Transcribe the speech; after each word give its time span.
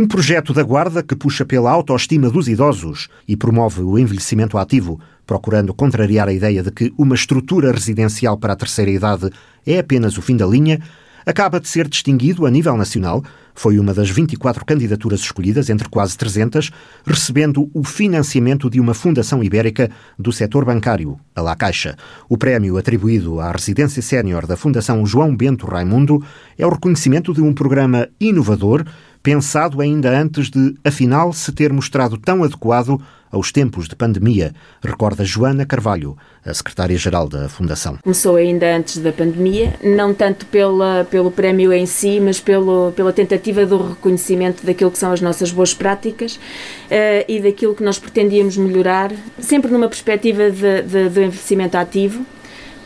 Um 0.00 0.08
projeto 0.08 0.54
da 0.54 0.62
Guarda 0.62 1.02
que 1.02 1.14
puxa 1.14 1.44
pela 1.44 1.70
autoestima 1.70 2.30
dos 2.30 2.48
idosos 2.48 3.08
e 3.28 3.36
promove 3.36 3.82
o 3.82 3.98
envelhecimento 3.98 4.56
ativo, 4.56 4.98
procurando 5.26 5.74
contrariar 5.74 6.26
a 6.26 6.32
ideia 6.32 6.62
de 6.62 6.70
que 6.70 6.90
uma 6.96 7.14
estrutura 7.14 7.70
residencial 7.70 8.38
para 8.38 8.54
a 8.54 8.56
terceira 8.56 8.90
idade 8.90 9.28
é 9.66 9.78
apenas 9.78 10.16
o 10.16 10.22
fim 10.22 10.38
da 10.38 10.46
linha, 10.46 10.80
acaba 11.26 11.60
de 11.60 11.68
ser 11.68 11.86
distinguido 11.86 12.46
a 12.46 12.50
nível 12.50 12.78
nacional. 12.78 13.22
Foi 13.54 13.78
uma 13.78 13.92
das 13.92 14.08
24 14.08 14.64
candidaturas 14.64 15.20
escolhidas, 15.20 15.68
entre 15.68 15.86
quase 15.86 16.16
300, 16.16 16.70
recebendo 17.04 17.70
o 17.74 17.84
financiamento 17.84 18.70
de 18.70 18.80
uma 18.80 18.94
fundação 18.94 19.44
ibérica 19.44 19.90
do 20.18 20.32
setor 20.32 20.64
bancário, 20.64 21.20
a 21.36 21.42
La 21.42 21.54
Caixa. 21.54 21.94
O 22.26 22.38
prémio 22.38 22.78
atribuído 22.78 23.38
à 23.38 23.52
residência 23.52 24.00
sénior 24.00 24.46
da 24.46 24.56
Fundação 24.56 25.04
João 25.04 25.36
Bento 25.36 25.66
Raimundo 25.66 26.24
é 26.56 26.66
o 26.66 26.70
reconhecimento 26.70 27.34
de 27.34 27.42
um 27.42 27.52
programa 27.52 28.08
inovador 28.18 28.82
pensado 29.22 29.80
ainda 29.80 30.10
antes 30.10 30.50
de, 30.50 30.74
afinal, 30.84 31.32
se 31.32 31.52
ter 31.52 31.72
mostrado 31.72 32.16
tão 32.16 32.42
adequado 32.42 33.00
aos 33.30 33.52
tempos 33.52 33.86
de 33.86 33.94
pandemia, 33.94 34.52
recorda 34.82 35.24
Joana 35.24 35.64
Carvalho, 35.64 36.16
a 36.44 36.52
secretária-geral 36.52 37.28
da 37.28 37.48
Fundação. 37.48 37.96
Começou 38.02 38.36
ainda 38.36 38.76
antes 38.76 38.98
da 38.98 39.12
pandemia, 39.12 39.74
não 39.84 40.12
tanto 40.12 40.46
pela, 40.46 41.06
pelo 41.08 41.30
prémio 41.30 41.72
em 41.72 41.86
si, 41.86 42.18
mas 42.18 42.40
pelo, 42.40 42.92
pela 42.92 43.12
tentativa 43.12 43.64
do 43.64 43.90
reconhecimento 43.90 44.66
daquilo 44.66 44.90
que 44.90 44.98
são 44.98 45.12
as 45.12 45.20
nossas 45.20 45.52
boas 45.52 45.72
práticas 45.72 46.36
uh, 46.36 47.24
e 47.28 47.40
daquilo 47.40 47.74
que 47.74 47.84
nós 47.84 47.98
pretendíamos 47.98 48.56
melhorar, 48.56 49.12
sempre 49.38 49.70
numa 49.70 49.88
perspectiva 49.88 50.50
de, 50.50 50.82
de, 50.82 51.08
de 51.08 51.24
envelhecimento 51.24 51.76
ativo, 51.76 52.26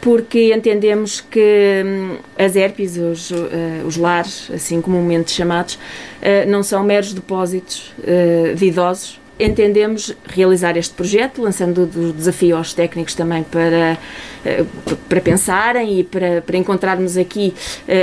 porque 0.05 0.53
entendemos 0.55 1.23
que 1.23 1.83
hum, 1.83 2.19
as 2.39 2.55
ERPs, 2.55 2.99
os, 2.99 3.31
uh, 3.31 3.87
os 3.87 3.97
lares, 3.97 4.51
assim 4.53 4.79
comumente 4.79 5.33
chamados, 5.33 5.77
uh, 5.77 6.47
não 6.47 6.63
são 6.63 6.85
meros 6.85 7.15
depósitos 7.15 7.91
uh, 8.01 8.55
de 8.55 8.67
idosos. 8.67 9.19
Entendemos 9.39 10.15
realizar 10.27 10.77
este 10.77 10.95
projeto, 10.95 11.43
lançando 11.43 11.83
o 11.83 12.13
desafio 12.13 12.57
aos 12.57 12.73
técnicos 12.73 13.15
também 13.15 13.43
para, 13.43 13.99
para 15.09 15.21
pensarem 15.21 15.99
e 15.99 16.05
para, 16.05 16.41
para 16.41 16.57
encontrarmos 16.57 17.17
aqui 17.17 17.53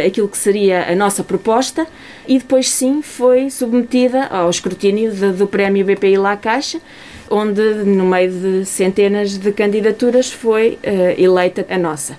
aquilo 0.05 0.27
que 0.27 0.37
seria 0.37 0.91
a 0.91 0.95
nossa 0.95 1.23
proposta, 1.23 1.87
e 2.27 2.37
depois 2.37 2.69
sim 2.69 3.01
foi 3.01 3.49
submetida 3.49 4.25
ao 4.25 4.49
escrutínio 4.49 5.09
de, 5.11 5.31
do 5.31 5.47
Prémio 5.47 5.85
BPI 5.85 6.17
La 6.17 6.35
Caixa, 6.35 6.81
onde 7.29 7.61
no 7.85 8.05
meio 8.05 8.29
de 8.29 8.65
centenas 8.65 9.37
de 9.37 9.53
candidaturas 9.53 10.29
foi 10.29 10.77
uh, 10.83 11.21
eleita 11.21 11.65
a 11.69 11.77
nossa. 11.77 12.17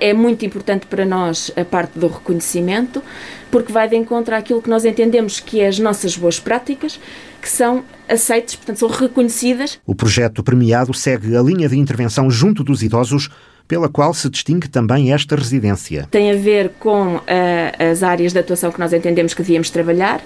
É 0.00 0.12
muito 0.12 0.44
importante 0.44 0.86
para 0.86 1.04
nós 1.04 1.50
a 1.56 1.64
parte 1.64 1.98
do 1.98 2.08
reconhecimento, 2.08 3.02
porque 3.50 3.72
vai 3.72 3.88
de 3.88 3.96
encontro 3.96 4.34
àquilo 4.34 4.60
que 4.60 4.68
nós 4.68 4.84
entendemos 4.84 5.40
que 5.40 5.60
é 5.60 5.68
as 5.68 5.78
nossas 5.78 6.16
boas 6.16 6.38
práticas, 6.40 7.00
que 7.40 7.48
são 7.48 7.84
aceitas, 8.08 8.56
portanto, 8.56 8.78
são 8.78 8.88
reconhecidas. 8.88 9.78
O 9.86 9.94
projeto 9.94 10.42
premiado 10.42 10.94
segue 10.94 11.36
a 11.36 11.42
linha 11.42 11.68
de 11.68 11.78
intervenção 11.78 12.30
junto 12.30 12.64
dos 12.64 12.82
idosos, 12.82 13.28
pela 13.66 13.88
qual 13.88 14.14
se 14.14 14.30
distingue 14.30 14.68
também 14.68 15.12
esta 15.12 15.36
residência. 15.36 16.08
Tem 16.10 16.30
a 16.30 16.36
ver 16.36 16.70
com 16.80 17.16
uh, 17.16 17.22
as 17.92 18.02
áreas 18.02 18.32
de 18.32 18.38
atuação 18.38 18.72
que 18.72 18.80
nós 18.80 18.92
entendemos 18.92 19.34
que 19.34 19.42
devíamos 19.42 19.68
trabalhar, 19.68 20.22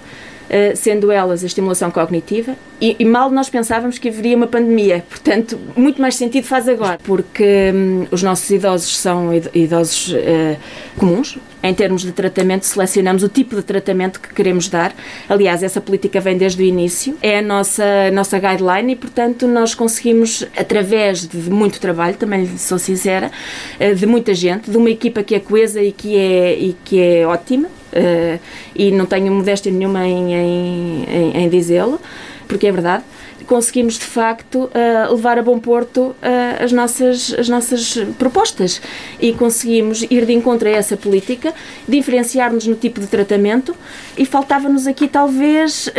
sendo 0.75 1.11
elas 1.11 1.43
a 1.43 1.47
estimulação 1.47 1.89
cognitiva, 1.89 2.55
e, 2.83 2.97
e, 2.99 3.05
mal 3.05 3.31
nós 3.31 3.49
pensávamos 3.49 3.97
que 3.97 4.09
haveria 4.09 4.35
uma 4.35 4.45
pandemia. 4.45 5.05
Portanto, 5.07 5.57
muito 5.73 6.01
mais 6.01 6.15
sentido 6.15 6.45
faz 6.45 6.67
agora, 6.67 6.99
porque 7.01 7.71
um, 7.73 8.05
os 8.11 8.21
nossos 8.21 8.49
idosos 8.49 8.97
são 8.97 9.29
idosos 9.53 10.09
uh, 10.09 10.57
comuns. 10.97 11.37
Em 11.63 11.73
termos 11.73 12.01
de 12.01 12.11
tratamento, 12.11 12.65
selecionamos 12.65 13.23
o 13.23 13.29
tipo 13.29 13.55
de 13.55 13.61
tratamento 13.61 14.19
que 14.19 14.33
queremos 14.33 14.67
dar. 14.67 14.93
Aliás, 15.29 15.63
essa 15.63 15.79
política 15.79 16.19
vem 16.19 16.37
desde 16.37 16.61
o 16.61 16.65
início. 16.65 17.17
É 17.21 17.37
a 17.37 17.41
nossa, 17.41 18.11
nossa 18.11 18.37
guideline 18.37 18.91
e, 18.91 18.95
portanto, 18.97 19.47
nós 19.47 19.73
conseguimos, 19.73 20.45
através 20.57 21.25
de 21.25 21.37
muito 21.49 21.79
trabalho, 21.79 22.17
também 22.17 22.57
sou 22.57 22.77
sincera, 22.77 23.31
uh, 23.79 23.95
de 23.95 24.05
muita 24.05 24.33
gente, 24.33 24.69
de 24.69 24.75
uma 24.75 24.89
equipa 24.89 25.23
que 25.23 25.35
é 25.35 25.39
coesa 25.39 25.81
e 25.81 25.93
que 25.93 26.17
é, 26.17 26.53
e 26.53 26.75
que 26.83 26.99
é 26.99 27.25
ótima, 27.25 27.69
uh, 27.93 28.39
e 28.75 28.91
não 28.91 29.05
tenho 29.05 29.31
modéstia 29.31 29.71
nenhuma 29.71 30.05
em, 30.05 30.33
em, 30.33 31.03
em, 31.05 31.37
em 31.43 31.49
dizê-lo, 31.49 31.99
porque 32.47 32.67
é 32.67 32.71
verdade 32.71 33.03
conseguimos 33.43 33.99
de 33.99 34.05
facto 34.05 34.65
uh, 34.65 35.13
levar 35.13 35.37
a 35.37 35.43
bom 35.43 35.59
porto 35.59 35.99
uh, 35.99 36.15
as, 36.63 36.71
nossas, 36.71 37.33
as 37.37 37.49
nossas 37.49 37.95
propostas 38.17 38.81
e 39.19 39.33
conseguimos 39.33 40.01
ir 40.09 40.25
de 40.25 40.33
encontro 40.33 40.67
a 40.67 40.71
essa 40.71 40.97
política, 40.97 41.53
diferenciar-nos 41.87 42.65
no 42.65 42.75
tipo 42.75 42.99
de 42.99 43.07
tratamento 43.07 43.75
e 44.17 44.25
faltava-nos 44.25 44.87
aqui 44.87 45.07
talvez 45.07 45.89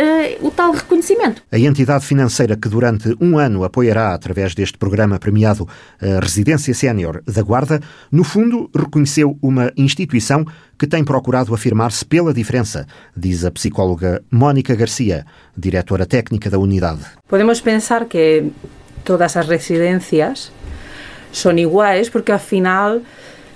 o 0.41 0.49
tal 0.49 0.71
reconhecimento. 0.71 1.41
A 1.51 1.59
entidade 1.59 2.05
financeira 2.05 2.55
que 2.55 2.67
durante 2.67 3.15
um 3.19 3.37
ano 3.37 3.63
apoiará 3.63 4.13
através 4.13 4.55
deste 4.55 4.77
programa 4.77 5.19
premiado 5.19 5.67
a 6.01 6.19
Residência 6.19 6.73
Sénior 6.73 7.21
da 7.25 7.41
Guarda, 7.41 7.81
no 8.11 8.23
fundo 8.23 8.69
reconheceu 8.73 9.37
uma 9.41 9.71
instituição 9.77 10.45
que 10.77 10.87
tem 10.87 11.03
procurado 11.03 11.53
afirmar-se 11.53 12.05
pela 12.05 12.33
diferença, 12.33 12.85
diz 13.15 13.45
a 13.45 13.51
psicóloga 13.51 14.21
Mónica 14.31 14.75
Garcia, 14.75 15.25
diretora 15.55 16.05
técnica 16.05 16.49
da 16.49 16.57
unidade. 16.59 17.05
Podemos 17.27 17.61
pensar 17.61 18.05
que 18.05 18.51
todas 19.03 19.37
as 19.37 19.47
residencias 19.47 20.51
son 21.31 21.59
iguais 21.59 22.09
porque 22.09 22.31
ao 22.31 22.39
final 22.39 23.01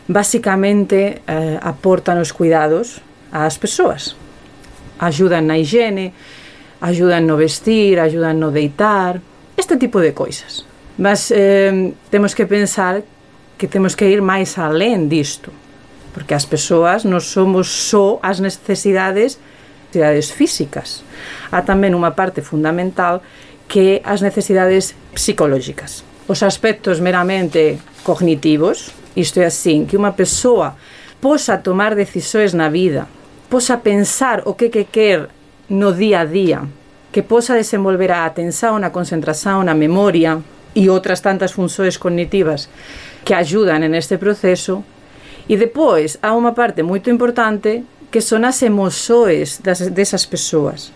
basicamente 0.08 1.22
eh, 1.28 2.20
os 2.22 2.32
cuidados 2.32 3.02
ás 3.32 3.58
persoas. 3.58 4.16
Ajudan 5.00 5.48
na 5.48 5.58
higiene, 5.58 6.14
ajudan 6.82 7.28
no 7.28 7.38
vestir, 7.38 8.00
ajudan 8.00 8.40
no 8.40 8.52
deitar, 8.52 9.22
este 9.56 9.78
tipo 9.78 10.00
de 10.00 10.14
coisas. 10.14 10.66
Mas 10.98 11.32
eh, 11.32 11.94
temos 12.10 12.36
que 12.36 12.46
pensar 12.46 13.04
que 13.58 13.68
temos 13.68 13.96
que 13.96 14.10
ir 14.10 14.22
máis 14.22 14.58
alén 14.58 15.08
disto 15.08 15.52
porque 16.20 16.36
as 16.36 16.44
persoas 16.44 17.08
non 17.08 17.24
somos 17.24 17.72
só 17.72 18.20
as 18.20 18.44
necesidades 18.44 19.40
necesidades 19.88 20.36
físicas. 20.36 21.08
Há 21.48 21.64
tamén 21.64 21.96
unha 21.96 22.12
parte 22.12 22.44
fundamental 22.44 23.24
que 23.72 24.04
as 24.04 24.20
necesidades 24.20 25.00
psicológicas. 25.16 26.04
Os 26.28 26.44
aspectos 26.44 27.00
meramente 27.00 27.80
cognitivos, 28.04 28.92
isto 29.16 29.40
é 29.40 29.48
así, 29.48 29.88
que 29.88 29.96
unha 29.96 30.12
persoa 30.12 30.76
posa 31.24 31.56
tomar 31.56 31.96
decisões 31.96 32.52
na 32.52 32.68
vida, 32.68 33.08
posa 33.48 33.80
pensar 33.80 34.44
o 34.44 34.60
que 34.60 34.68
que 34.68 34.92
quer 34.92 35.32
no 35.72 35.96
día 35.96 36.22
a 36.22 36.28
día, 36.28 36.68
que 37.16 37.24
posa 37.24 37.56
desenvolver 37.56 38.12
a 38.12 38.28
atención, 38.28 38.84
a 38.84 38.92
concentración, 38.92 39.72
a 39.72 39.74
memoria 39.74 40.44
e 40.76 40.92
outras 40.92 41.24
tantas 41.24 41.56
funções 41.56 41.96
cognitivas 41.96 42.68
que 43.24 43.32
ajudan 43.32 43.88
en 43.88 43.96
este 43.96 44.20
proceso, 44.20 44.84
E 45.50 45.58
depois, 45.58 46.22
há 46.22 46.38
unha 46.38 46.54
parte 46.54 46.86
moito 46.86 47.10
importante 47.10 47.82
que 48.14 48.22
son 48.22 48.46
as 48.46 48.62
emoxoes 48.62 49.58
das, 49.66 49.90
desas 49.90 50.30
persoas. 50.30 50.94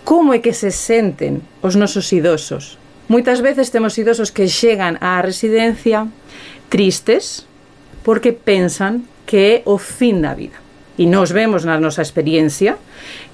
Como 0.00 0.32
é 0.32 0.40
que 0.40 0.56
se 0.56 0.72
senten 0.72 1.44
os 1.60 1.76
nosos 1.76 2.08
idosos? 2.08 2.80
Moitas 3.04 3.44
veces 3.44 3.68
temos 3.68 3.92
idosos 4.00 4.32
que 4.32 4.48
chegan 4.48 4.96
á 5.04 5.20
residencia 5.20 6.08
tristes 6.72 7.44
porque 8.00 8.32
pensan 8.32 9.04
que 9.28 9.60
é 9.60 9.68
o 9.68 9.76
fin 9.76 10.24
da 10.24 10.32
vida. 10.32 10.56
E 10.96 11.04
nós 11.04 11.28
vemos 11.28 11.68
na 11.68 11.76
nosa 11.76 12.00
experiencia 12.00 12.80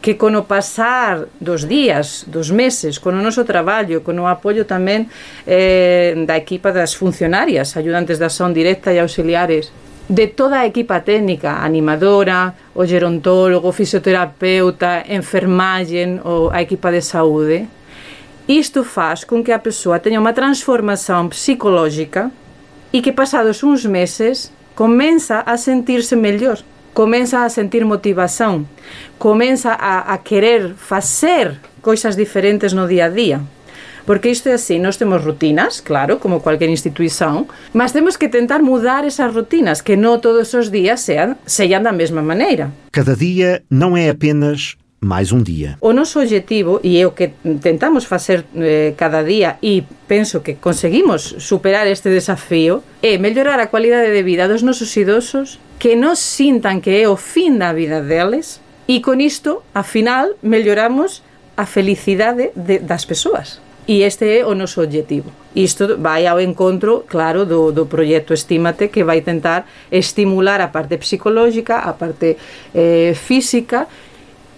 que 0.02 0.18
con 0.18 0.34
o 0.34 0.50
pasar 0.50 1.30
dos 1.38 1.70
días, 1.70 2.26
dos 2.26 2.50
meses, 2.50 2.98
con 2.98 3.14
o 3.14 3.22
noso 3.22 3.46
traballo, 3.46 4.02
con 4.02 4.18
o 4.18 4.26
apoio 4.26 4.66
tamén 4.66 5.06
eh, 5.46 6.18
da 6.26 6.34
equipa 6.34 6.74
das 6.74 6.98
funcionarias, 6.98 7.78
ayudantes 7.78 8.18
da 8.18 8.26
son 8.26 8.50
directa 8.50 8.90
e 8.90 8.98
auxiliares 8.98 9.70
de 10.08 10.26
toda 10.26 10.58
a 10.58 10.66
equipa 10.66 11.00
técnica, 11.00 11.50
animadora, 11.50 12.54
o 12.74 12.84
gerontólogo, 12.84 13.68
o 13.68 13.72
fisioterapeuta, 13.72 15.04
enfermagem 15.08 16.20
ou 16.24 16.50
a 16.50 16.60
equipa 16.60 16.90
de 16.90 17.00
saúde, 17.00 17.68
isto 18.48 18.82
faz 18.82 19.24
com 19.24 19.42
que 19.42 19.52
a 19.52 19.58
pessoa 19.58 19.98
tenha 19.98 20.20
uma 20.20 20.32
transformação 20.32 21.28
psicológica 21.28 22.30
e 22.92 23.00
que 23.00 23.12
passados 23.12 23.62
uns 23.62 23.86
meses 23.86 24.52
começa 24.74 25.42
a 25.46 25.56
sentir-se 25.56 26.16
melhor, 26.16 26.58
começa 26.92 27.44
a 27.44 27.48
sentir 27.48 27.84
motivação, 27.84 28.66
começa 29.18 29.72
a, 29.72 30.12
a 30.12 30.18
querer 30.18 30.74
fazer 30.74 31.60
coisas 31.80 32.16
diferentes 32.16 32.72
no 32.72 32.86
dia 32.88 33.06
a 33.06 33.08
dia. 33.08 33.40
Porque 34.04 34.30
isto 34.30 34.48
é 34.48 34.54
así, 34.54 34.78
nós 34.78 34.96
temos 34.96 35.22
rutinas, 35.22 35.80
claro, 35.80 36.18
como 36.18 36.42
cualquier 36.42 36.70
institución, 36.70 37.46
mas 37.72 37.92
temos 37.92 38.18
que 38.18 38.28
tentar 38.28 38.62
mudar 38.62 39.04
esas 39.04 39.34
rutinas, 39.34 39.82
que 39.82 39.96
non 39.96 40.18
todos 40.18 40.52
os 40.54 40.74
días 40.74 41.02
sean, 41.02 41.38
sean 41.46 41.86
da 41.86 41.94
mesma 41.94 42.22
maneira. 42.22 42.74
Cada 42.90 43.14
día 43.14 43.62
non 43.70 43.94
é 43.94 44.10
apenas 44.10 44.80
máis 45.02 45.34
un 45.34 45.42
día. 45.42 45.76
O 45.82 45.90
noso 45.90 46.22
objetivo, 46.22 46.78
e 46.86 47.02
é 47.02 47.04
o 47.04 47.12
que 47.12 47.34
tentamos 47.58 48.06
facer 48.06 48.46
eh, 48.54 48.94
cada 48.94 49.26
día 49.26 49.58
e 49.58 49.82
penso 50.06 50.46
que 50.46 50.62
conseguimos 50.62 51.34
superar 51.42 51.90
este 51.90 52.06
desafío, 52.06 52.86
é 53.02 53.18
mellorar 53.18 53.58
a 53.58 53.66
cualidade 53.66 54.14
de 54.14 54.22
vida 54.22 54.46
dos 54.46 54.62
nosos 54.62 54.94
idosos, 54.94 55.58
que 55.82 55.98
nos 55.98 56.22
sintan 56.22 56.78
que 56.78 57.02
é 57.02 57.10
o 57.10 57.18
fin 57.18 57.58
da 57.58 57.74
vida 57.74 57.98
deles, 57.98 58.62
e 58.86 59.02
con 59.02 59.18
isto, 59.18 59.66
afinal, 59.74 60.38
melloramos 60.42 61.26
a 61.58 61.66
felicidade 61.66 62.54
de, 62.54 62.78
das 62.78 63.02
persoas. 63.02 63.58
E 63.86 64.06
este 64.06 64.38
é 64.38 64.46
o 64.46 64.54
noso 64.54 64.78
objetivo. 64.78 65.30
Isto 65.58 65.98
vai 65.98 66.26
ao 66.26 66.38
encontro, 66.38 67.04
claro, 67.06 67.44
do, 67.44 67.74
do 67.74 67.86
proxecto 67.86 68.32
Estímate 68.32 68.88
que 68.88 69.02
vai 69.02 69.20
tentar 69.20 69.66
estimular 69.90 70.60
a 70.62 70.70
parte 70.70 70.96
psicológica, 70.98 71.82
a 71.82 71.92
parte 71.98 72.38
eh, 72.74 73.12
física 73.18 73.88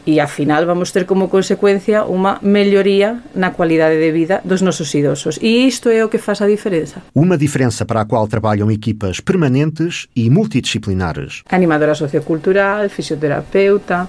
e 0.06 0.21
afinal 0.21 0.67
vamos 0.67 0.93
ter 0.93 1.09
como 1.09 1.32
consecuencia 1.32 2.05
unha 2.05 2.37
melloría 2.44 3.25
na 3.32 3.56
cualidade 3.56 3.97
de 3.97 4.12
vida 4.12 4.44
dos 4.44 4.61
nosos 4.61 4.93
idosos. 4.93 5.41
E 5.41 5.65
isto 5.65 5.88
é 5.88 6.05
o 6.05 6.12
que 6.12 6.20
faz 6.20 6.44
a 6.44 6.47
diferenza. 6.47 7.00
Unha 7.17 7.41
diferenza 7.41 7.88
para 7.88 8.05
a 8.05 8.09
cual 8.09 8.29
traballan 8.29 8.69
equipas 8.69 9.25
permanentes 9.25 10.12
e 10.12 10.29
multidisciplinares. 10.29 11.41
Animadora 11.49 11.97
sociocultural, 11.97 12.85
fisioterapeuta, 12.93 14.05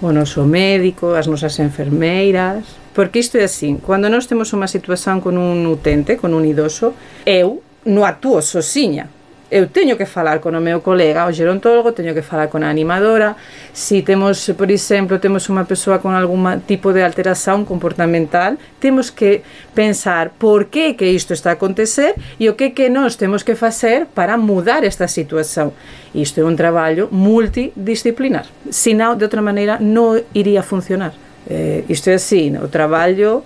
o 0.00 0.08
noso 0.08 0.48
médico, 0.48 1.12
as 1.12 1.28
nosas 1.28 1.52
enfermeiras, 1.60 2.64
Porque 2.94 3.18
isto 3.18 3.36
é 3.36 3.44
así, 3.44 3.74
cando 3.82 4.08
nós 4.08 4.30
temos 4.30 4.54
unha 4.54 4.70
situación 4.70 5.18
con 5.18 5.34
un 5.34 5.66
utente, 5.66 6.14
con 6.16 6.30
un 6.30 6.46
idoso, 6.46 6.94
eu 7.26 7.60
non 7.84 8.06
actúo 8.06 8.38
sosiña. 8.40 9.10
eu 9.54 9.68
teño 9.68 9.96
que 9.96 10.04
falar 10.04 10.40
con 10.40 10.56
o 10.56 10.60
meu 10.60 10.82
colega, 10.82 11.28
o 11.28 11.32
gerontólogo, 11.32 11.94
teño 11.94 12.10
que 12.10 12.26
falar 12.26 12.50
con 12.50 12.64
a 12.64 12.70
animadora, 12.70 13.36
se 13.72 13.94
si 13.94 14.02
temos, 14.02 14.50
por 14.58 14.66
exemplo, 14.66 15.20
temos 15.22 15.46
unha 15.46 15.62
persoa 15.62 16.02
con 16.02 16.10
algún 16.10 16.42
tipo 16.66 16.90
de 16.90 17.06
alteración 17.06 17.62
comportamental, 17.62 18.58
temos 18.82 19.14
que 19.14 19.46
pensar 19.70 20.34
por 20.34 20.74
que 20.74 20.98
que 20.98 21.06
isto 21.14 21.38
está 21.38 21.54
a 21.54 21.56
acontecer 21.60 22.18
e 22.42 22.50
o 22.50 22.58
que 22.58 22.74
que 22.74 22.90
nós 22.90 23.14
temos 23.14 23.46
que 23.46 23.54
facer 23.54 24.10
para 24.10 24.34
mudar 24.34 24.82
esta 24.82 25.06
situación. 25.06 25.70
Isto 26.18 26.42
é 26.42 26.44
un 26.44 26.58
traballo 26.58 27.06
multidisciplinar, 27.14 28.50
senão 28.74 29.14
de 29.14 29.22
outra 29.22 29.38
maneira 29.38 29.78
non 29.78 30.18
iría 30.34 30.66
funcionar. 30.66 31.23
Eh, 31.48 31.84
isto 31.88 32.08
é 32.10 32.14
assim, 32.14 32.56
o 32.56 32.68
traballo 32.68 33.44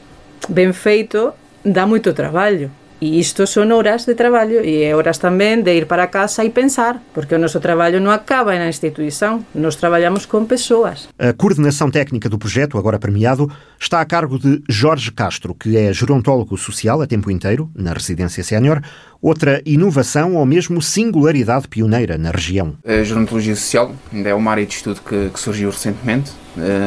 ben 0.49 0.73
feito 0.73 1.35
dá 1.65 1.87
moito 1.87 2.12
traballo 2.15 2.71
E 3.00 3.21
isto 3.21 3.47
son 3.47 3.71
horas 3.71 4.06
de 4.06 4.17
traballo 4.17 4.59
e 4.59 4.83
é 4.83 4.91
horas 4.91 5.23
tamén 5.23 5.62
de 5.62 5.71
ir 5.71 5.87
para 5.87 6.11
casa 6.11 6.43
e 6.43 6.50
pensar, 6.50 6.99
porque 7.15 7.31
o 7.31 7.39
noso 7.39 7.62
traballo 7.62 8.03
non 8.03 8.11
acaba 8.11 8.59
na 8.59 8.67
instituição, 8.67 9.47
nós 9.55 9.79
trabalhamos 9.79 10.27
com 10.27 10.43
pessoas. 10.43 11.06
A 11.15 11.31
coordenação 11.31 11.95
técnica 11.95 12.27
do 12.27 12.43
projeto, 12.43 12.75
agora 12.75 12.99
premiado, 12.99 13.47
está 13.79 14.03
a 14.03 14.05
cargo 14.05 14.35
de 14.35 14.67
Jorge 14.67 15.15
Castro, 15.15 15.55
que 15.55 15.79
é 15.79 15.95
gerontólogo 15.95 16.59
social 16.59 16.99
a 16.99 17.06
tempo 17.06 17.31
inteiro, 17.31 17.71
na 17.71 17.95
residência 17.95 18.43
sénior, 18.43 18.83
outra 19.23 19.62
inovação 19.62 20.35
ou 20.35 20.43
mesmo 20.43 20.83
singularidade 20.83 21.71
pioneira 21.71 22.19
na 22.19 22.35
região. 22.35 22.75
A 22.83 22.99
gerontologia 23.06 23.55
social 23.55 23.95
ainda 24.11 24.31
é 24.31 24.35
uma 24.35 24.50
área 24.50 24.67
de 24.67 24.75
estudo 24.75 24.99
que, 25.06 25.31
que 25.31 25.39
surgiu 25.39 25.71
recentemente, 25.71 26.33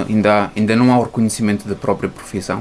ainda, 0.08 0.46
há, 0.46 0.50
ainda 0.56 0.76
não 0.76 0.92
há 0.92 1.00
o 1.00 1.04
reconhecimento 1.04 1.68
da 1.68 1.76
própria 1.76 2.10
profissão, 2.10 2.60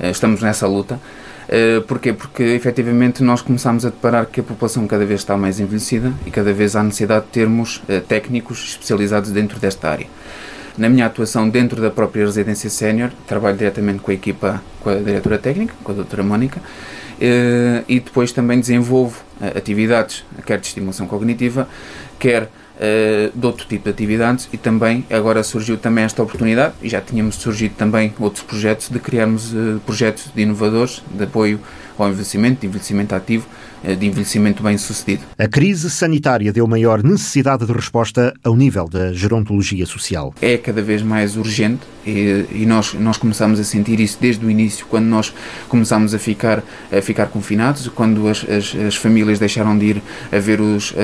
uh, 0.00 0.06
estamos 0.10 0.42
nessa 0.42 0.66
luta. 0.66 1.00
Uh, 1.48 1.82
porquê? 1.82 2.12
Porque 2.12 2.42
efetivamente 2.42 3.22
nós 3.22 3.42
começamos 3.42 3.84
a 3.84 3.90
deparar 3.90 4.26
que 4.26 4.40
a 4.40 4.42
população 4.42 4.86
cada 4.86 5.04
vez 5.04 5.20
está 5.20 5.36
mais 5.36 5.60
envelhecida 5.60 6.12
e 6.26 6.30
cada 6.30 6.52
vez 6.52 6.76
há 6.76 6.82
necessidade 6.82 7.26
de 7.26 7.32
termos 7.32 7.82
técnicos 8.08 8.70
especializados 8.70 9.30
dentro 9.30 9.58
desta 9.58 9.90
área. 9.90 10.06
Na 10.78 10.88
minha 10.88 11.04
atuação 11.04 11.48
dentro 11.48 11.82
da 11.82 11.90
própria 11.90 12.24
residência 12.24 12.70
sénior, 12.70 13.10
trabalho 13.26 13.58
diretamente 13.58 13.98
com 13.98 14.10
a 14.10 14.14
equipa, 14.14 14.62
com 14.80 14.88
a 14.88 14.94
diretora 14.94 15.36
técnica, 15.36 15.74
com 15.84 15.92
a 15.92 15.94
doutora 15.94 16.22
Mónica, 16.22 16.62
e 17.20 18.00
depois 18.00 18.32
também 18.32 18.58
desenvolvo 18.58 19.20
atividades, 19.54 20.24
quer 20.46 20.58
de 20.58 20.68
estimulação 20.68 21.06
cognitiva, 21.06 21.68
quer 22.18 22.48
uh, 22.76 23.38
de 23.38 23.46
outro 23.46 23.66
tipo 23.66 23.84
de 23.84 23.90
atividades 23.90 24.48
e 24.52 24.56
também 24.56 25.04
agora 25.10 25.42
surgiu 25.42 25.76
também 25.76 26.04
esta 26.04 26.22
oportunidade 26.22 26.74
e 26.82 26.88
já 26.88 27.00
tínhamos 27.00 27.36
surgido 27.36 27.74
também 27.74 28.12
outros 28.18 28.44
projetos 28.44 28.88
de 28.88 28.98
criarmos 28.98 29.52
uh, 29.52 29.80
projetos 29.84 30.30
de 30.34 30.42
inovadores 30.42 31.02
de 31.10 31.24
apoio 31.24 31.60
ao 31.98 32.08
envelhecimento, 32.08 32.60
de 32.60 32.66
envelhecimento 32.66 33.14
ativo, 33.14 33.46
eh, 33.46 33.61
de 33.82 34.06
envelhecimento 34.06 34.62
bem 34.62 34.78
sucedido. 34.78 35.22
A 35.38 35.48
crise 35.48 35.90
sanitária 35.90 36.52
deu 36.52 36.66
maior 36.66 37.02
necessidade 37.02 37.66
de 37.66 37.72
resposta 37.72 38.32
ao 38.44 38.56
nível 38.56 38.88
da 38.88 39.12
gerontologia 39.12 39.84
social. 39.86 40.34
É 40.40 40.56
cada 40.56 40.82
vez 40.82 41.02
mais 41.02 41.36
urgente 41.36 41.82
e, 42.06 42.46
e 42.52 42.66
nós, 42.66 42.94
nós 42.94 43.16
começamos 43.16 43.60
a 43.60 43.64
sentir 43.64 44.00
isso 44.00 44.18
desde 44.20 44.44
o 44.44 44.50
início, 44.50 44.86
quando 44.86 45.06
nós 45.06 45.32
começámos 45.68 46.14
a 46.14 46.18
ficar, 46.18 46.62
a 46.90 47.00
ficar 47.00 47.26
confinados, 47.26 47.88
quando 47.88 48.28
as, 48.28 48.44
as, 48.48 48.74
as 48.74 48.96
famílias 48.96 49.38
deixaram 49.38 49.76
de 49.76 49.86
ir 49.86 50.02
a 50.30 50.38
ver 50.38 50.60
os, 50.60 50.90
uh, 50.92 50.94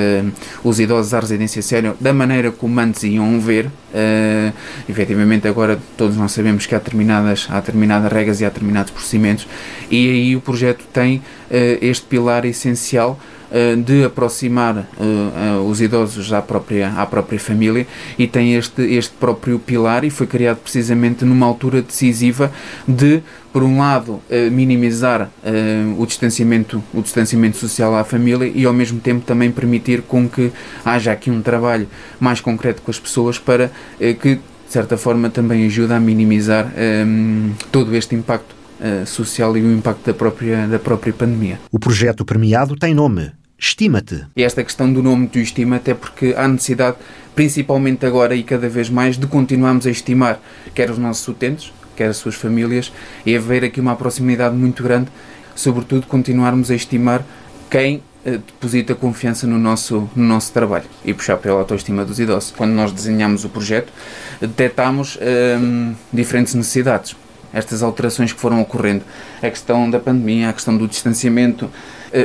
os 0.64 0.80
idosos 0.80 1.14
à 1.14 1.20
residência 1.20 1.62
sénior 1.62 1.96
da 2.00 2.12
maneira 2.12 2.50
como 2.50 2.78
antes 2.80 3.02
iam 3.04 3.40
ver. 3.40 3.66
Uh, 3.66 4.52
efetivamente, 4.88 5.48
agora 5.48 5.78
todos 5.96 6.16
nós 6.16 6.32
sabemos 6.32 6.66
que 6.66 6.74
há 6.74 6.78
determinadas, 6.78 7.46
há 7.48 7.60
determinadas 7.60 8.12
regras 8.12 8.40
e 8.40 8.44
há 8.44 8.48
determinados 8.48 8.90
procedimentos, 8.90 9.46
e 9.90 10.10
aí 10.10 10.36
o 10.36 10.40
projeto 10.40 10.84
tem 10.92 11.22
este 11.50 12.06
pilar 12.06 12.44
essencial 12.44 13.18
uh, 13.50 13.76
de 13.76 14.04
aproximar 14.04 14.76
uh, 14.76 15.62
os 15.68 15.80
idosos 15.80 16.32
à 16.32 16.42
própria, 16.42 16.90
à 16.90 17.06
própria 17.06 17.38
família 17.38 17.86
e 18.18 18.26
tem 18.26 18.54
este, 18.54 18.82
este 18.82 19.14
próprio 19.14 19.58
pilar 19.58 20.04
e 20.04 20.10
foi 20.10 20.26
criado 20.26 20.58
precisamente 20.58 21.24
numa 21.24 21.46
altura 21.46 21.82
decisiva 21.82 22.52
de, 22.86 23.22
por 23.52 23.62
um 23.62 23.78
lado, 23.78 24.20
minimizar 24.52 25.30
o, 25.96 26.06
distanciamento, 26.06 26.82
o 26.92 27.00
distanciamento 27.00 27.56
social 27.56 27.94
à 27.94 28.04
família 28.04 28.50
e 28.54 28.64
ao 28.64 28.72
mesmo 28.72 29.00
tempo 29.00 29.24
também 29.24 29.50
permitir 29.50 30.02
com 30.02 30.28
que 30.28 30.52
haja 30.84 31.12
aqui 31.12 31.30
um 31.30 31.40
trabalho 31.40 31.88
mais 32.20 32.40
concreto 32.40 32.82
com 32.82 32.90
as 32.90 32.98
pessoas 33.00 33.38
para 33.38 33.70
que, 34.20 34.34
de 34.34 34.40
certa 34.68 34.96
forma, 34.96 35.30
também 35.30 35.66
ajude 35.66 35.92
a 35.92 35.98
minimizar 35.98 36.70
um, 37.06 37.52
todo 37.72 37.96
este 37.96 38.14
impacto 38.14 38.57
uh, 38.80 39.06
social 39.06 39.56
e 39.56 39.62
o 39.62 39.72
impacto 39.72 40.06
da 40.06 40.14
própria, 40.14 40.66
da 40.66 40.78
própria 40.78 41.12
pandemia. 41.12 41.58
O 41.70 41.78
projeto 41.78 42.24
premiado 42.24 42.76
tem 42.76 42.94
nome. 42.94 43.32
Estima-te. 43.58 44.24
E 44.36 44.44
esta 44.44 44.62
questão 44.62 44.92
do 44.92 45.02
nome 45.02 45.26
do 45.26 45.38
estima-te 45.38 45.90
é 45.90 45.94
porque 45.94 46.32
há 46.36 46.46
necessidade, 46.46 46.96
principalmente 47.34 48.06
agora 48.06 48.34
e 48.34 48.44
cada 48.44 48.68
vez 48.68 48.88
mais, 48.88 49.18
de 49.18 49.26
continuarmos 49.26 49.86
a 49.86 49.90
estimar 49.90 50.40
quer 50.74 50.90
os 50.90 50.98
nossos 50.98 51.26
utentes, 51.26 51.72
quer 51.96 52.08
as 52.08 52.16
suas 52.18 52.36
famílias, 52.36 52.92
e 53.26 53.36
haver 53.36 53.64
aqui 53.64 53.80
uma 53.80 53.96
proximidade 53.96 54.54
muito 54.54 54.82
grande, 54.82 55.08
sobretudo 55.56 56.06
continuarmos 56.06 56.70
a 56.70 56.74
estimar 56.76 57.24
quem 57.68 58.00
eh, 58.24 58.38
deposita 58.38 58.94
confiança 58.94 59.44
no 59.44 59.58
nosso, 59.58 60.08
no 60.14 60.22
nosso 60.22 60.52
trabalho 60.52 60.86
e 61.04 61.12
puxar 61.12 61.36
pela 61.38 61.58
autoestima 61.58 62.04
dos 62.04 62.20
idosos. 62.20 62.52
Quando 62.56 62.70
nós 62.70 62.92
desenhamos 62.92 63.44
o 63.44 63.48
projeto, 63.48 63.92
detectámos 64.40 65.18
hum, 65.60 65.94
diferentes 66.12 66.54
necessidades 66.54 67.16
estas 67.52 67.82
alterações 67.82 68.32
que 68.32 68.40
foram 68.40 68.60
ocorrendo. 68.60 69.04
A 69.42 69.50
questão 69.50 69.90
da 69.90 69.98
pandemia, 69.98 70.50
a 70.50 70.52
questão 70.52 70.76
do 70.76 70.86
distanciamento, 70.86 71.70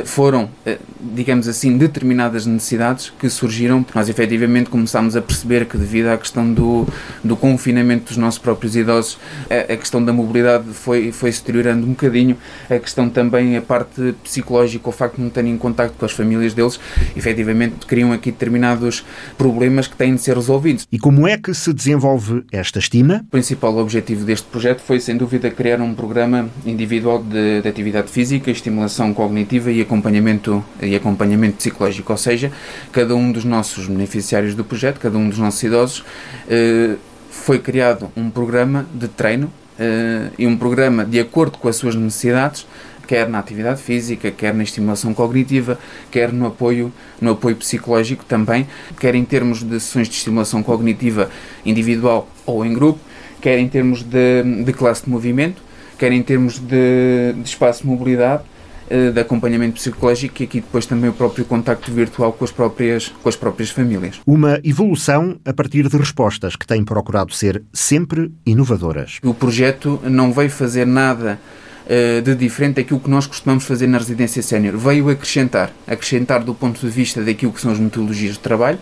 foram, 0.04 0.48
eh, 0.64 0.78
digamos 1.14 1.48
assim, 1.48 1.76
determinadas 1.76 2.46
necessidades 2.46 3.12
que 3.18 3.28
surgiram. 3.28 3.84
Nós 3.94 4.08
efetivamente 4.08 4.70
começámos 4.70 5.16
a 5.16 5.22
perceber 5.22 5.66
que, 5.66 5.76
devido 5.76 6.06
à 6.06 6.16
questão 6.16 6.52
do, 6.52 6.86
do 7.22 7.36
confinamento 7.36 8.06
dos 8.06 8.16
nossos 8.16 8.38
próprios 8.38 8.76
idosos, 8.76 9.18
a, 9.50 9.72
a 9.72 9.76
questão 9.76 10.04
da 10.04 10.12
mobilidade 10.12 10.64
foi, 10.72 11.12
foi 11.12 11.30
se 11.32 11.40
deteriorando 11.40 11.86
um 11.86 11.90
bocadinho, 11.90 12.36
a 12.70 12.78
questão 12.78 13.08
também, 13.08 13.56
a 13.56 13.62
parte 13.62 14.14
psicológica, 14.22 14.88
o 14.88 14.92
facto 14.92 15.16
de 15.16 15.22
não 15.22 15.30
terem 15.30 15.56
contacto 15.58 15.96
com 15.98 16.04
as 16.04 16.12
famílias 16.12 16.54
deles, 16.54 16.80
efetivamente 17.16 17.86
criam 17.86 18.12
aqui 18.12 18.30
determinados 18.30 19.04
problemas 19.36 19.86
que 19.86 19.96
têm 19.96 20.14
de 20.14 20.20
ser 20.20 20.36
resolvidos. 20.36 20.86
E 20.90 20.98
como 20.98 21.26
é 21.26 21.36
que 21.36 21.52
se 21.54 21.72
desenvolve 21.72 22.44
esta 22.50 22.78
estima? 22.78 23.22
O 23.26 23.30
principal 23.30 23.76
objetivo 23.78 24.24
deste 24.24 24.46
projeto 24.46 24.80
foi, 24.80 25.00
sem 25.00 25.16
dúvida, 25.16 25.50
criar 25.50 25.80
um 25.80 25.94
programa 25.94 26.48
individual 26.64 27.22
de, 27.22 27.62
de 27.62 27.68
atividade 27.68 28.10
física, 28.10 28.50
estimulação 28.50 29.12
cognitiva 29.12 29.73
e 29.74 29.80
acompanhamento, 29.80 30.64
e 30.80 30.94
acompanhamento 30.94 31.56
psicológico, 31.56 32.12
ou 32.12 32.16
seja, 32.16 32.52
cada 32.92 33.14
um 33.16 33.32
dos 33.32 33.44
nossos 33.44 33.88
beneficiários 33.88 34.54
do 34.54 34.64
projeto, 34.64 35.00
cada 35.00 35.18
um 35.18 35.28
dos 35.28 35.38
nossos 35.38 35.62
idosos, 35.62 36.04
eh, 36.48 36.94
foi 37.28 37.58
criado 37.58 38.10
um 38.16 38.30
programa 38.30 38.86
de 38.94 39.08
treino 39.08 39.52
eh, 39.78 40.30
e 40.38 40.46
um 40.46 40.56
programa 40.56 41.04
de 41.04 41.18
acordo 41.18 41.58
com 41.58 41.68
as 41.68 41.74
suas 41.74 41.96
necessidades, 41.96 42.66
quer 43.08 43.28
na 43.28 43.40
atividade 43.40 43.82
física, 43.82 44.30
quer 44.30 44.54
na 44.54 44.62
estimulação 44.62 45.12
cognitiva, 45.12 45.76
quer 46.10 46.32
no 46.32 46.46
apoio, 46.46 46.92
no 47.20 47.32
apoio 47.32 47.56
psicológico 47.56 48.24
também, 48.24 48.66
quer 49.00 49.16
em 49.16 49.24
termos 49.24 49.62
de 49.62 49.80
sessões 49.80 50.08
de 50.08 50.14
estimulação 50.14 50.62
cognitiva 50.62 51.28
individual 51.66 52.28
ou 52.46 52.64
em 52.64 52.72
grupo, 52.72 53.00
quer 53.40 53.58
em 53.58 53.68
termos 53.68 54.04
de, 54.04 54.42
de 54.64 54.72
classe 54.72 55.04
de 55.04 55.10
movimento, 55.10 55.60
quer 55.98 56.12
em 56.12 56.22
termos 56.22 56.60
de, 56.60 57.34
de 57.36 57.48
espaço 57.48 57.82
de 57.82 57.88
mobilidade 57.88 58.44
de 58.88 59.20
acompanhamento 59.20 59.74
psicológico 59.74 60.42
e 60.42 60.44
aqui 60.44 60.60
depois 60.60 60.86
também 60.86 61.08
o 61.08 61.12
próprio 61.12 61.44
contacto 61.44 61.90
virtual 61.90 62.32
com 62.32 62.44
as 62.44 62.52
próprias, 62.52 63.12
com 63.22 63.28
as 63.28 63.36
próprias 63.36 63.70
famílias. 63.70 64.20
Uma 64.26 64.60
evolução 64.62 65.38
a 65.44 65.52
partir 65.52 65.88
de 65.88 65.96
respostas 65.96 66.56
que 66.56 66.66
têm 66.66 66.84
procurado 66.84 67.32
ser 67.32 67.62
sempre 67.72 68.32
inovadoras. 68.44 69.18
O 69.22 69.34
projeto 69.34 70.00
não 70.04 70.32
veio 70.32 70.50
fazer 70.50 70.86
nada 70.86 71.38
uh, 71.84 72.22
de 72.22 72.34
diferente 72.34 72.76
daquilo 72.76 73.00
que 73.00 73.10
nós 73.10 73.26
costumamos 73.26 73.64
fazer 73.64 73.86
na 73.86 73.98
residência 73.98 74.42
sénior. 74.42 74.76
Veio 74.76 75.08
acrescentar, 75.08 75.70
acrescentar 75.86 76.42
do 76.42 76.54
ponto 76.54 76.80
de 76.80 76.88
vista 76.88 77.22
daquilo 77.22 77.52
que 77.52 77.60
são 77.60 77.72
as 77.72 77.78
metodologias 77.78 78.34
de 78.34 78.40
trabalho, 78.40 78.78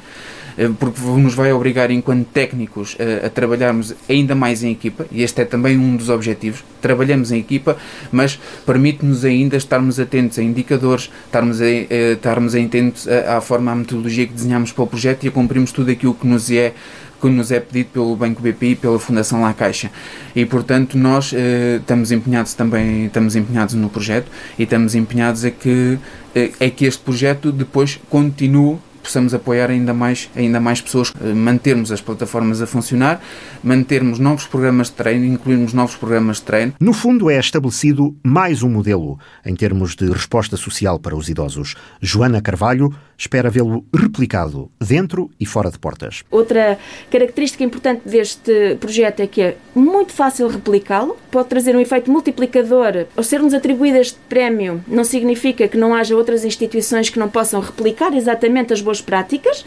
porque 0.78 1.00
nos 1.00 1.34
vai 1.34 1.52
obrigar, 1.52 1.90
enquanto 1.90 2.26
técnicos, 2.26 2.96
a, 2.98 3.26
a 3.26 3.30
trabalharmos 3.30 3.94
ainda 4.08 4.34
mais 4.34 4.62
em 4.62 4.72
equipa, 4.72 5.06
e 5.10 5.22
este 5.22 5.42
é 5.42 5.44
também 5.44 5.78
um 5.78 5.96
dos 5.96 6.08
objetivos. 6.08 6.64
Trabalhamos 6.80 7.32
em 7.32 7.38
equipa, 7.38 7.76
mas 8.10 8.38
permite-nos 8.66 9.24
ainda 9.24 9.56
estarmos 9.56 9.98
atentos 9.98 10.38
a 10.38 10.42
indicadores, 10.42 11.10
estarmos, 11.26 11.60
a, 11.60 11.64
a, 11.64 12.12
estarmos 12.12 12.54
atentos 12.54 13.08
à 13.08 13.40
forma, 13.40 13.72
à 13.72 13.74
metodologia 13.74 14.26
que 14.26 14.32
desenhamos 14.32 14.72
para 14.72 14.84
o 14.84 14.86
projeto 14.86 15.24
e 15.24 15.28
a 15.28 15.30
cumprirmos 15.30 15.72
tudo 15.72 15.90
aquilo 15.90 16.14
que 16.14 16.26
nos 16.26 16.50
é 16.50 16.74
que 17.22 17.28
nos 17.28 17.52
é 17.52 17.60
pedido 17.60 17.90
pelo 17.92 18.16
Banco 18.16 18.42
BPI 18.42 18.72
e 18.72 18.74
pela 18.74 18.98
Fundação 18.98 19.42
La 19.42 19.54
Caixa. 19.54 19.92
E, 20.34 20.44
portanto, 20.44 20.98
nós 20.98 21.32
eh, 21.32 21.76
estamos 21.80 22.10
empenhados 22.10 22.54
também, 22.54 23.06
estamos 23.06 23.36
empenhados 23.36 23.74
no 23.76 23.88
projeto 23.88 24.26
e 24.58 24.64
estamos 24.64 24.96
empenhados 24.96 25.44
a 25.44 25.50
que, 25.52 25.98
eh, 26.34 26.50
é 26.58 26.68
que 26.68 26.84
este 26.84 27.00
projeto 27.00 27.52
depois 27.52 28.00
continue 28.10 28.78
possamos 29.02 29.34
apoiar 29.34 29.70
ainda 29.70 29.92
mais, 29.92 30.30
ainda 30.36 30.60
mais 30.60 30.80
pessoas, 30.80 31.12
eh, 31.20 31.32
mantermos 31.32 31.90
as 31.90 32.00
plataformas 32.00 32.62
a 32.62 32.66
funcionar, 32.66 33.20
mantermos 33.62 34.18
novos 34.18 34.46
programas 34.46 34.88
de 34.88 34.94
treino, 34.94 35.24
incluirmos 35.24 35.72
novos 35.72 35.96
programas 35.96 36.36
de 36.36 36.42
treino. 36.42 36.72
No 36.80 36.92
fundo, 36.92 37.28
é 37.30 37.38
estabelecido 37.38 38.16
mais 38.22 38.62
um 38.62 38.70
modelo 38.70 39.18
em 39.44 39.54
termos 39.54 39.94
de 39.94 40.10
resposta 40.10 40.56
social 40.56 40.98
para 40.98 41.16
os 41.16 41.28
idosos. 41.28 41.74
Joana 42.00 42.40
Carvalho 42.40 42.94
espera 43.22 43.48
vê-lo 43.48 43.84
replicado 43.94 44.68
dentro 44.80 45.30
e 45.38 45.46
fora 45.46 45.70
de 45.70 45.78
portas. 45.78 46.24
Outra 46.30 46.76
característica 47.08 47.62
importante 47.62 48.02
deste 48.04 48.76
projeto 48.80 49.20
é 49.20 49.26
que 49.28 49.40
é 49.40 49.56
muito 49.74 50.12
fácil 50.12 50.48
replicá-lo, 50.48 51.16
pode 51.30 51.48
trazer 51.48 51.76
um 51.76 51.80
efeito 51.80 52.10
multiplicador. 52.10 53.06
Ao 53.16 53.22
ser-nos 53.22 53.54
atribuído 53.54 53.98
este 53.98 54.18
prémio, 54.28 54.84
não 54.88 55.04
significa 55.04 55.68
que 55.68 55.76
não 55.76 55.94
haja 55.94 56.16
outras 56.16 56.44
instituições 56.44 57.08
que 57.08 57.18
não 57.18 57.28
possam 57.28 57.60
replicar 57.60 58.12
exatamente 58.14 58.72
as 58.72 58.80
boas 58.80 59.00
práticas, 59.00 59.64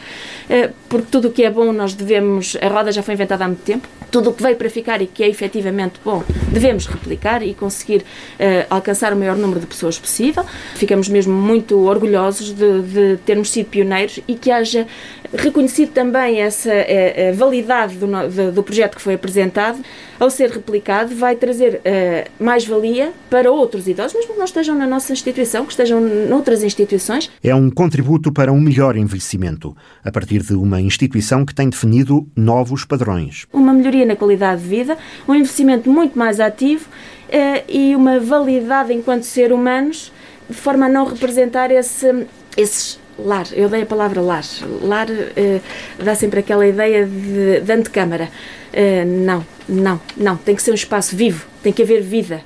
eh, 0.50 0.72
porque 0.90 1.08
tudo 1.10 1.30
o 1.30 1.32
que 1.32 1.44
é 1.44 1.50
bom 1.50 1.72
nós 1.72 1.94
devemos. 1.94 2.58
A 2.62 2.68
roda 2.68 2.92
já 2.92 3.02
foi 3.02 3.14
inventada 3.14 3.46
há 3.46 3.48
muito 3.48 3.64
tempo, 3.64 3.88
tudo 4.12 4.32
o 4.32 4.34
que 4.34 4.44
veio 4.44 4.58
para 4.58 4.70
ficar 4.70 5.02
e 5.02 5.08
que 5.08 5.24
é 5.24 5.30
efetivamente 5.30 6.00
bom 6.04 6.24
devemos 6.56 6.86
replicar 6.86 7.44
e 7.44 7.54
conseguir 7.54 8.00
uh, 8.00 8.66
alcançar 8.70 9.12
o 9.12 9.16
maior 9.16 9.36
número 9.36 9.60
de 9.60 9.68
pessoas 9.68 10.00
possível. 10.00 10.46
Ficamos 10.76 11.10
mesmo 11.10 11.34
muito 11.34 11.78
orgulhosos 11.80 12.54
de, 12.54 12.82
de 12.82 13.18
termos 13.26 13.45
sido 13.50 13.68
pioneiros 13.68 14.20
e 14.28 14.36
que 14.36 14.52
haja 14.52 14.88
reconhecido 15.34 15.92
também 15.92 16.40
essa 16.42 16.72
a, 16.72 17.30
a 17.30 17.34
validade 17.34 17.96
do, 17.96 18.08
do, 18.08 18.52
do, 18.52 18.64
projeto 18.64 18.96
que 18.96 19.02
foi 19.02 19.16
apresentado, 19.16 19.80
ao 20.20 20.30
ser 20.30 20.50
replicado, 20.50 21.16
vai 21.16 21.36
trazer 21.36 21.76
uh, 21.76 22.44
mais-valia 22.44 23.12
para 23.30 23.52
outros 23.52 23.88
idosos, 23.88 24.14
mesmo 24.14 24.34
que 24.34 24.38
não 24.38 24.46
estejam 24.46 24.76
na 24.76 24.88
nossa 24.88 25.12
instituição, 25.12 25.66
que 25.66 25.72
estejam 25.72 26.00
noutras 26.02 26.64
instituições. 26.64 27.30
É 27.44 27.54
um 27.54 27.70
contributo 27.70 28.32
para 28.32 28.52
um 28.52 28.60
melhor 28.60 28.96
envelhecimento, 28.96 29.76
a 30.04 30.12
partir 30.12 30.42
de 30.42 30.54
uma 30.54 30.80
instituição 30.80 31.46
que 31.46 31.54
tem 31.54 31.70
definido 31.70 32.28
novos 32.36 32.86
padrões. 32.86 33.46
Uma 33.52 33.74
melhoria 33.74 34.06
na 34.06 34.16
qualidade 34.16 34.62
de 34.62 34.68
vida, 34.68 34.98
um 35.28 35.34
envelhecimento 35.34 35.90
muito 35.90 36.18
mais 36.18 36.40
ativo 36.40 36.86
uh, 36.86 37.64
e 37.68 37.96
uma 37.96 38.20
validade 38.20 38.94
enquanto 38.94 39.24
ser 39.24 39.52
humanos, 39.52 40.12
de 40.50 40.56
forma 40.56 40.86
a 40.86 40.90
não 40.90 41.06
representar 41.06 41.72
esse, 41.72 42.28
esses 42.56 43.00
lar, 43.18 43.48
eu 43.54 43.70
dei 43.70 43.84
a 43.84 43.86
palavra 43.86 44.22
lar. 44.22 44.44
Lar 44.82 45.08
uh, 45.10 46.04
dá 46.04 46.16
sempre 46.16 46.40
aquela 46.40 46.68
ideia 46.68 47.06
de, 47.06 47.62
de 47.62 47.72
antecâmara. 47.72 48.30
Uh, 48.74 49.06
não, 49.06 49.46
não, 49.68 50.00
não. 50.16 50.38
Tem 50.38 50.56
que 50.56 50.62
ser 50.62 50.72
um 50.72 50.76
espaço 50.76 51.16
vivo, 51.16 51.46
tem 51.64 51.74
que 51.74 51.82
haver 51.82 52.02
vida. 52.02 52.42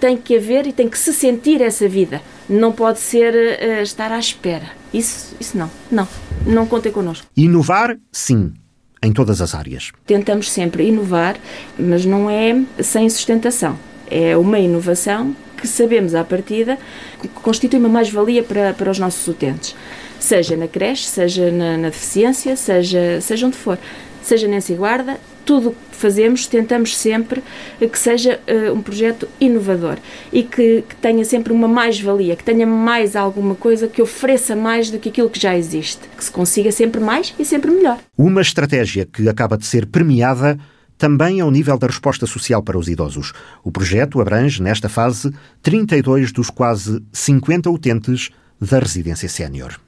Tem 0.00 0.16
que 0.16 0.36
haver 0.36 0.66
e 0.66 0.72
tem 0.72 0.88
que 0.88 0.98
se 0.98 1.12
sentir 1.12 1.60
essa 1.60 1.88
vida. 1.88 2.22
Não 2.48 2.72
pode 2.72 3.00
ser 3.00 3.34
uh, 3.34 3.82
estar 3.82 4.12
à 4.12 4.18
espera. 4.18 4.70
Isso, 4.92 5.34
isso 5.40 5.58
não, 5.58 5.70
não. 5.90 6.08
Não 6.46 6.66
contem 6.66 6.92
connosco. 6.92 7.26
Inovar, 7.36 7.96
sim. 8.12 8.52
Em 9.02 9.12
todas 9.12 9.40
as 9.40 9.54
áreas. 9.54 9.92
Tentamos 10.06 10.50
sempre 10.50 10.88
inovar, 10.88 11.36
mas 11.78 12.04
não 12.04 12.28
é 12.28 12.60
sem 12.82 13.08
sustentação. 13.08 13.78
É 14.10 14.36
uma 14.36 14.58
inovação 14.58 15.36
que 15.56 15.66
sabemos 15.66 16.14
à 16.14 16.24
partida 16.24 16.78
que 17.20 17.28
constitui 17.28 17.78
uma 17.78 17.88
mais-valia 17.88 18.42
para, 18.42 18.72
para 18.72 18.90
os 18.90 18.98
nossos 18.98 19.26
utentes 19.26 19.74
seja 20.18 20.56
na 20.56 20.68
creche, 20.68 21.04
seja 21.04 21.50
na, 21.50 21.76
na 21.76 21.88
deficiência, 21.88 22.56
seja, 22.56 23.20
seja 23.20 23.46
onde 23.46 23.56
for, 23.56 23.78
seja 24.22 24.46
nessa 24.46 24.74
guarda, 24.74 25.18
tudo 25.48 25.70
o 25.70 25.72
que 25.72 25.96
fazemos 25.96 26.46
tentamos 26.46 26.94
sempre 26.94 27.42
que 27.78 27.98
seja 27.98 28.38
uh, 28.46 28.74
um 28.74 28.82
projeto 28.82 29.26
inovador 29.40 29.96
e 30.30 30.42
que, 30.42 30.84
que 30.86 30.94
tenha 30.96 31.24
sempre 31.24 31.54
uma 31.54 31.66
mais-valia, 31.66 32.36
que 32.36 32.44
tenha 32.44 32.66
mais 32.66 33.16
alguma 33.16 33.54
coisa 33.54 33.88
que 33.88 34.02
ofereça 34.02 34.54
mais 34.54 34.90
do 34.90 34.98
que 34.98 35.08
aquilo 35.08 35.30
que 35.30 35.40
já 35.40 35.56
existe, 35.56 36.02
que 36.14 36.22
se 36.22 36.30
consiga 36.30 36.70
sempre 36.70 37.00
mais 37.00 37.34
e 37.38 37.46
sempre 37.46 37.70
melhor. 37.70 37.98
Uma 38.16 38.42
estratégia 38.42 39.06
que 39.06 39.26
acaba 39.26 39.56
de 39.56 39.64
ser 39.64 39.86
premiada 39.86 40.58
também 40.98 41.40
ao 41.40 41.50
nível 41.50 41.78
da 41.78 41.86
resposta 41.86 42.26
social 42.26 42.62
para 42.62 42.76
os 42.76 42.86
idosos. 42.86 43.32
O 43.64 43.72
projeto 43.72 44.20
abrange, 44.20 44.62
nesta 44.62 44.88
fase, 44.88 45.32
32 45.62 46.30
dos 46.30 46.50
quase 46.50 47.02
50 47.10 47.70
utentes 47.70 48.28
da 48.60 48.78
residência 48.80 49.28
sénior. 49.30 49.80